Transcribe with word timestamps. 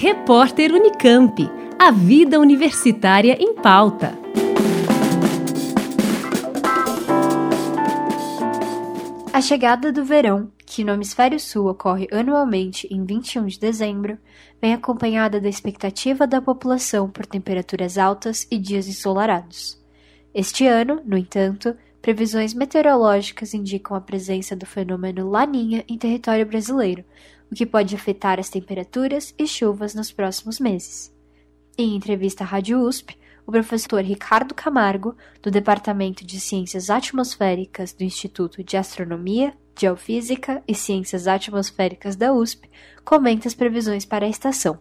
Repórter 0.00 0.72
Unicamp. 0.72 1.50
A 1.76 1.90
vida 1.90 2.38
universitária 2.38 3.36
em 3.40 3.52
pauta. 3.52 4.16
A 9.32 9.40
chegada 9.40 9.90
do 9.90 10.04
verão, 10.04 10.52
que 10.64 10.84
no 10.84 10.92
hemisfério 10.92 11.40
sul 11.40 11.66
ocorre 11.66 12.06
anualmente 12.12 12.86
em 12.92 13.04
21 13.04 13.46
de 13.46 13.58
dezembro, 13.58 14.16
vem 14.62 14.72
acompanhada 14.72 15.40
da 15.40 15.48
expectativa 15.48 16.28
da 16.28 16.40
população 16.40 17.10
por 17.10 17.26
temperaturas 17.26 17.98
altas 17.98 18.46
e 18.52 18.56
dias 18.56 18.86
ensolarados. 18.86 19.84
Este 20.32 20.64
ano, 20.64 21.02
no 21.04 21.18
entanto, 21.18 21.74
previsões 22.00 22.54
meteorológicas 22.54 23.52
indicam 23.52 23.96
a 23.96 24.00
presença 24.00 24.54
do 24.54 24.64
fenômeno 24.64 25.28
Laninha 25.28 25.84
em 25.88 25.98
território 25.98 26.46
brasileiro, 26.46 27.04
o 27.50 27.54
que 27.54 27.66
pode 27.66 27.94
afetar 27.94 28.38
as 28.38 28.48
temperaturas 28.48 29.34
e 29.38 29.46
chuvas 29.46 29.94
nos 29.94 30.12
próximos 30.12 30.60
meses. 30.60 31.14
Em 31.76 31.94
entrevista 31.94 32.44
à 32.44 32.46
Rádio 32.46 32.80
USP, 32.80 33.16
o 33.46 33.52
professor 33.52 34.02
Ricardo 34.02 34.54
Camargo, 34.54 35.16
do 35.42 35.50
Departamento 35.50 36.26
de 36.26 36.38
Ciências 36.38 36.90
Atmosféricas 36.90 37.94
do 37.94 38.04
Instituto 38.04 38.62
de 38.62 38.76
Astronomia, 38.76 39.54
Geofísica 39.78 40.62
e 40.68 40.74
Ciências 40.74 41.26
Atmosféricas 41.26 42.16
da 42.16 42.32
USP, 42.32 42.68
comenta 43.04 43.48
as 43.48 43.54
previsões 43.54 44.04
para 44.04 44.26
a 44.26 44.28
estação. 44.28 44.78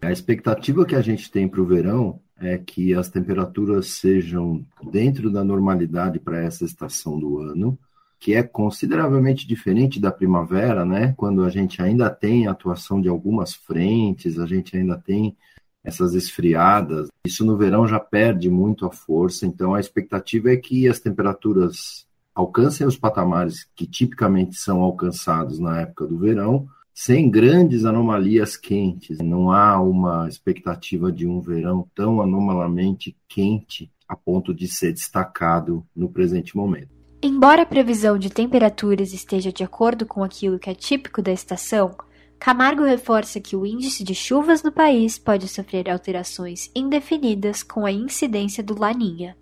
A 0.00 0.12
expectativa 0.12 0.84
que 0.84 0.94
a 0.94 1.00
gente 1.00 1.30
tem 1.30 1.48
para 1.48 1.60
o 1.60 1.66
verão 1.66 2.20
é 2.38 2.58
que 2.58 2.94
as 2.94 3.08
temperaturas 3.08 3.88
sejam 3.88 4.64
dentro 4.92 5.30
da 5.30 5.42
normalidade 5.42 6.18
para 6.18 6.42
essa 6.42 6.64
estação 6.64 7.18
do 7.18 7.38
ano, 7.38 7.78
que 8.24 8.32
é 8.32 8.42
consideravelmente 8.42 9.46
diferente 9.46 10.00
da 10.00 10.10
primavera, 10.10 10.82
né? 10.82 11.12
Quando 11.14 11.44
a 11.44 11.50
gente 11.50 11.82
ainda 11.82 12.08
tem 12.08 12.46
a 12.46 12.52
atuação 12.52 12.98
de 12.98 13.06
algumas 13.06 13.52
frentes, 13.52 14.38
a 14.38 14.46
gente 14.46 14.74
ainda 14.74 14.96
tem 14.96 15.36
essas 15.84 16.14
esfriadas. 16.14 17.08
Isso 17.26 17.44
no 17.44 17.54
verão 17.54 17.86
já 17.86 18.00
perde 18.00 18.48
muito 18.48 18.86
a 18.86 18.90
força, 18.90 19.44
então 19.44 19.74
a 19.74 19.80
expectativa 19.80 20.50
é 20.50 20.56
que 20.56 20.88
as 20.88 20.98
temperaturas 20.98 22.06
alcancem 22.34 22.86
os 22.86 22.96
patamares 22.96 23.68
que 23.76 23.86
tipicamente 23.86 24.56
são 24.56 24.80
alcançados 24.80 25.58
na 25.58 25.82
época 25.82 26.06
do 26.06 26.16
verão, 26.16 26.66
sem 26.94 27.30
grandes 27.30 27.84
anomalias 27.84 28.56
quentes. 28.56 29.18
Não 29.18 29.52
há 29.52 29.78
uma 29.78 30.26
expectativa 30.30 31.12
de 31.12 31.26
um 31.26 31.42
verão 31.42 31.86
tão 31.94 32.22
anomalamente 32.22 33.14
quente 33.28 33.92
a 34.08 34.16
ponto 34.16 34.54
de 34.54 34.66
ser 34.66 34.94
destacado 34.94 35.86
no 35.94 36.08
presente 36.08 36.56
momento. 36.56 37.03
Embora 37.22 37.62
a 37.62 37.66
previsão 37.66 38.18
de 38.18 38.30
temperaturas 38.30 39.12
esteja 39.12 39.52
de 39.52 39.64
acordo 39.64 40.06
com 40.06 40.22
aquilo 40.22 40.58
que 40.58 40.68
é 40.68 40.74
típico 40.74 41.22
da 41.22 41.32
estação, 41.32 41.96
Camargo 42.38 42.84
reforça 42.84 43.40
que 43.40 43.56
o 43.56 43.64
índice 43.64 44.04
de 44.04 44.14
chuvas 44.14 44.62
no 44.62 44.70
país 44.70 45.18
pode 45.18 45.48
sofrer 45.48 45.88
alterações 45.88 46.70
indefinidas 46.74 47.62
com 47.62 47.86
a 47.86 47.92
incidência 47.92 48.62
do 48.62 48.78
Laninha. 48.78 49.36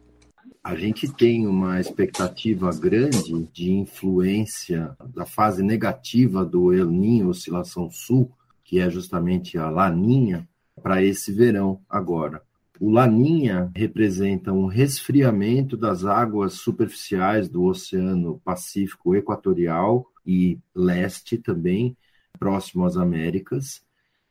A 0.63 0.77
gente 0.77 1.13
tem 1.13 1.45
uma 1.45 1.81
expectativa 1.81 2.71
grande 2.73 3.49
de 3.53 3.73
influência 3.73 4.97
da 5.13 5.27
fase 5.27 5.61
negativa 5.61 6.45
do 6.45 6.73
El 6.73 6.87
Niño, 6.87 7.31
oscilação 7.31 7.91
sul, 7.91 8.31
que 8.63 8.79
é 8.79 8.89
justamente 8.89 9.59
a 9.59 9.69
Laninha, 9.69 10.49
para 10.81 11.03
esse 11.03 11.33
verão 11.33 11.81
agora. 11.91 12.41
O 12.85 12.91
Laninha 12.91 13.71
representa 13.77 14.53
um 14.53 14.67
resfriamento 14.67 15.77
das 15.77 16.05
águas 16.05 16.55
superficiais 16.55 17.49
do 17.49 17.63
Oceano 17.63 18.41
Pacífico 18.45 19.15
Equatorial 19.15 20.05
e 20.27 20.59
leste 20.75 21.39
também, 21.39 21.97
próximo 22.41 22.85
às 22.85 22.97
Américas, 22.97 23.85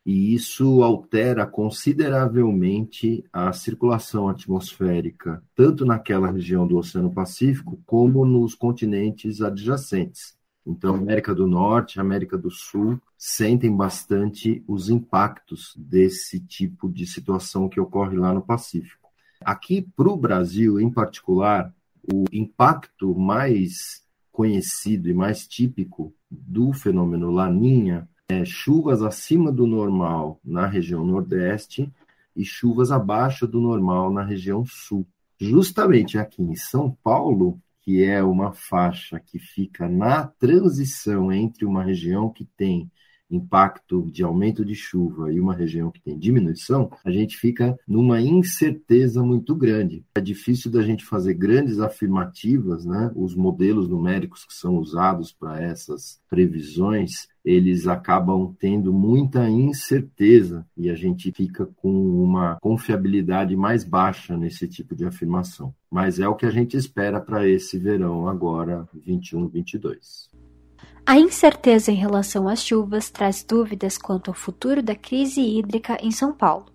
e 0.05 0.33
isso 0.33 0.83
altera 0.83 1.47
consideravelmente 1.47 3.23
a 3.31 3.53
circulação 3.53 4.27
atmosférica, 4.27 5.41
tanto 5.56 5.85
naquela 5.85 6.29
região 6.29 6.67
do 6.67 6.75
Oceano 6.75 7.09
Pacífico 7.09 7.81
como 7.85 8.25
nos 8.25 8.53
continentes 8.53 9.41
adjacentes. 9.41 10.35
Então, 10.66 10.95
América 10.95 11.33
do 11.33 11.47
Norte, 11.47 11.99
América 11.99 12.38
do 12.38 12.51
Sul 12.51 13.01
sentem 13.17 13.75
bastante 13.75 14.63
os 14.67 14.89
impactos 14.89 15.73
desse 15.75 16.39
tipo 16.39 16.88
de 16.88 17.05
situação 17.05 17.67
que 17.67 17.79
ocorre 17.79 18.17
lá 18.17 18.33
no 18.33 18.41
Pacífico. 18.41 19.09
Aqui 19.44 19.81
para 19.81 20.07
o 20.07 20.17
Brasil, 20.17 20.79
em 20.79 20.89
particular, 20.89 21.73
o 22.11 22.25
impacto 22.31 23.16
mais 23.16 24.03
conhecido 24.31 25.09
e 25.09 25.13
mais 25.13 25.47
típico 25.47 26.13
do 26.29 26.72
fenômeno 26.73 27.31
Laninha 27.31 28.07
é, 28.29 28.45
chuvas 28.45 29.01
acima 29.01 29.51
do 29.51 29.67
normal 29.67 30.39
na 30.43 30.66
região 30.66 31.03
Nordeste 31.03 31.91
e 32.35 32.45
chuvas 32.45 32.91
abaixo 32.91 33.45
do 33.45 33.59
normal 33.59 34.11
na 34.11 34.23
região 34.23 34.63
Sul. 34.66 35.05
Justamente 35.38 36.17
aqui 36.17 36.41
em 36.41 36.55
São 36.55 36.95
Paulo, 37.03 37.59
que 37.81 38.03
é 38.03 38.24
uma 38.24 38.53
faixa 38.53 39.19
que 39.19 39.40
fica 39.40 39.90
na 39.90 40.28
transição 40.28 41.31
entre 41.31 41.66
uma 41.66 41.84
região 41.84 42.30
que 42.30 42.46
tem 42.58 42.90
impacto 43.31 44.09
de 44.12 44.24
aumento 44.24 44.66
de 44.66 44.75
chuva 44.75 45.31
e 45.31 45.40
uma 45.40 45.56
região 45.56 45.90
que 45.90 46.02
tem 46.02 46.18
diminuição, 46.18 46.91
a 47.03 47.09
gente 47.09 47.38
fica 47.38 47.78
numa 47.88 48.22
incerteza 48.22 49.24
muito 49.24 49.56
grande. 49.56 50.06
É 50.16 50.22
difícil 50.22 50.70
da 50.70 50.81
gente 50.81 51.06
fazer 51.06 51.34
grandes 51.36 51.80
afirmativas, 51.80 52.86
né? 52.86 53.12
Os 53.16 53.36
modelos 53.36 53.88
numéricos 53.88 54.46
que 54.46 54.53
são 54.53 54.75
usados 54.78 55.31
para 55.31 55.62
essas 55.62 56.20
previsões, 56.30 57.28
eles 57.44 57.88
acabam 57.88 58.56
tendo 58.59 58.94
muita 58.94 59.50
incerteza 59.50 60.66
e 60.78 60.90
a 60.90 60.96
gente 60.96 61.31
fica 61.31 61.66
com 61.66 61.91
uma 62.24 62.57
confiabilidade 62.62 63.56
mais 63.56 63.84
baixa 63.84 64.38
nesse 64.38 64.68
tipo 64.68 64.96
de 64.96 65.06
afirmação. 65.06 65.74
Mas 65.90 66.19
é 66.19 66.28
o 66.28 66.35
que 66.35 66.46
a 66.46 66.52
gente 66.52 66.78
espera 66.78 67.19
para 67.19 67.47
esse 67.47 67.78
verão 67.78 68.28
agora, 68.28 68.88
21, 68.94 69.47
22. 69.47 70.29
A 71.06 71.18
incerteza 71.18 71.91
em 71.91 71.96
relação 71.96 72.47
às 72.47 72.63
chuvas 72.63 73.09
traz 73.09 73.44
dúvidas 73.44 73.97
quanto 73.97 74.29
ao 74.29 74.35
futuro 74.35 74.84
da 74.84 74.96
crise 74.96 75.41
hídrica 75.41 75.97
em 76.02 76.12
São 76.12 76.31
Paulo. 76.31 76.66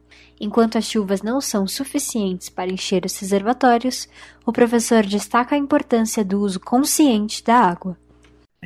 Enquanto 0.40 0.76
as 0.76 0.84
chuvas 0.84 1.22
não 1.22 1.40
são 1.40 1.66
suficientes 1.66 2.48
para 2.48 2.70
encher 2.70 3.06
os 3.06 3.16
reservatórios, 3.18 4.08
o 4.44 4.52
professor 4.52 5.04
destaca 5.06 5.54
a 5.54 5.58
importância 5.58 6.24
do 6.24 6.40
uso 6.40 6.60
consciente 6.60 7.42
da 7.42 7.56
água. 7.56 7.96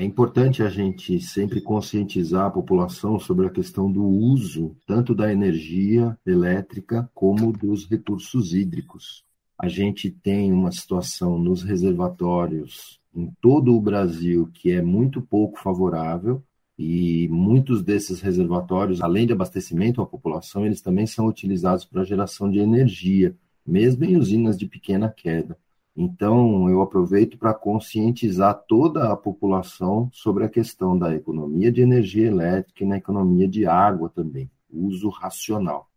É 0.00 0.02
importante 0.02 0.62
a 0.62 0.70
gente 0.70 1.20
sempre 1.20 1.60
conscientizar 1.60 2.46
a 2.46 2.50
população 2.50 3.20
sobre 3.20 3.46
a 3.46 3.50
questão 3.50 3.92
do 3.92 4.02
uso 4.02 4.74
tanto 4.86 5.14
da 5.14 5.30
energia 5.30 6.18
elétrica 6.24 7.10
como 7.14 7.52
dos 7.52 7.84
recursos 7.84 8.54
hídricos. 8.54 9.22
A 9.58 9.68
gente 9.68 10.10
tem 10.10 10.54
uma 10.54 10.72
situação 10.72 11.38
nos 11.38 11.62
reservatórios 11.62 12.98
em 13.14 13.30
todo 13.42 13.76
o 13.76 13.80
Brasil 13.82 14.48
que 14.54 14.70
é 14.70 14.80
muito 14.80 15.20
pouco 15.20 15.60
favorável 15.60 16.42
e 16.78 17.28
muitos 17.28 17.82
desses 17.82 18.22
reservatórios, 18.22 19.02
além 19.02 19.26
de 19.26 19.34
abastecimento 19.34 20.00
à 20.00 20.06
população, 20.06 20.64
eles 20.64 20.80
também 20.80 21.06
são 21.06 21.26
utilizados 21.26 21.84
para 21.84 22.04
geração 22.04 22.50
de 22.50 22.58
energia, 22.58 23.36
mesmo 23.66 24.02
em 24.06 24.16
usinas 24.16 24.56
de 24.56 24.66
pequena 24.66 25.10
queda. 25.10 25.58
Então, 26.02 26.66
eu 26.70 26.80
aproveito 26.80 27.36
para 27.36 27.52
conscientizar 27.52 28.58
toda 28.66 29.12
a 29.12 29.16
população 29.16 30.08
sobre 30.14 30.46
a 30.46 30.48
questão 30.48 30.98
da 30.98 31.14
economia 31.14 31.70
de 31.70 31.82
energia 31.82 32.26
elétrica 32.26 32.82
e 32.82 32.86
na 32.86 32.96
economia 32.96 33.46
de 33.46 33.66
água 33.66 34.08
também, 34.08 34.50
uso 34.72 35.10
racional. 35.10 35.90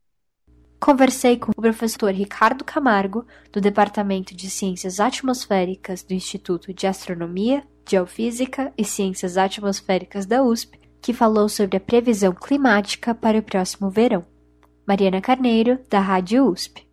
Conversei 0.77 1.37
com 1.37 1.53
o 1.53 1.55
professor 1.55 2.11
Ricardo 2.11 2.65
Camargo, 2.65 3.25
do 3.49 3.61
Departamento 3.61 4.35
de 4.35 4.49
Ciências 4.49 4.99
Atmosféricas 4.99 6.03
do 6.03 6.13
Instituto 6.13 6.73
de 6.73 6.85
Astronomia, 6.85 7.63
Geofísica 7.89 8.73
e 8.77 8.83
Ciências 8.83 9.37
Atmosféricas 9.37 10.25
da 10.25 10.43
USP, 10.43 10.81
que 11.01 11.13
falou 11.13 11.47
sobre 11.47 11.77
a 11.77 11.79
previsão 11.79 12.33
climática 12.33 13.15
para 13.15 13.39
o 13.39 13.41
próximo 13.41 13.89
verão. 13.89 14.25
Mariana 14.85 15.21
Carneiro, 15.21 15.79
da 15.89 16.01
Rádio 16.01 16.45
USP. 16.45 16.92